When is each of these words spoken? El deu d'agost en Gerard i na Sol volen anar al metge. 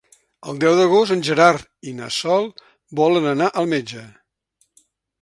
El 0.51 0.55
deu 0.63 0.77
d'agost 0.79 1.15
en 1.15 1.21
Gerard 1.27 1.69
i 1.93 1.95
na 1.99 2.09
Sol 2.17 2.51
volen 3.03 3.31
anar 3.37 3.55
al 3.63 3.73
metge. 3.79 4.07